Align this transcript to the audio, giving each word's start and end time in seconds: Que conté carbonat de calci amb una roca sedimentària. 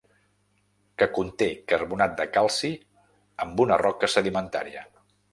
Que 1.01 1.07
conté 1.17 1.49
carbonat 1.73 2.15
de 2.21 2.25
calci 2.37 2.71
amb 3.45 3.61
una 3.65 3.77
roca 3.83 4.09
sedimentària. 4.15 4.83